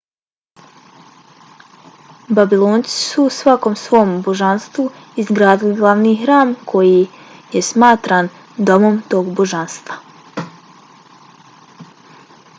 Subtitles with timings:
[2.37, 4.85] babilonci su svakom svom božanstvu
[5.25, 6.97] izgradili glavni hram koji
[7.57, 8.31] je smatran
[8.71, 9.99] domom tog božanstva